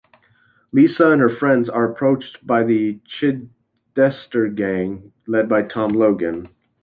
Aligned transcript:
Lisa 0.71 1.11
and 1.11 1.21
her 1.21 1.29
friends 1.35 1.69
are 1.69 1.91
approached 1.91 2.39
by 2.47 2.63
the 2.63 2.99
"Chidester 3.21 4.49
Gang", 4.55 5.11
led 5.27 5.47
by 5.47 5.61
Tom 5.61 5.91
Logan. 5.93 6.49